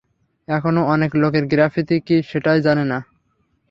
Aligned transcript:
এখানো 0.47 0.81
অনেক 0.93 1.11
লোকের 1.21 1.45
গ্রাফিতি 1.51 1.97
কি 2.07 2.15
সেটাই 2.29 2.59
জানে 2.61 2.83
না। 2.91 2.97